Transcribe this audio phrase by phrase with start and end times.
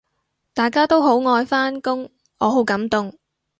[0.55, 2.09] 大家都好愛返工，
[2.39, 3.15] 我好感動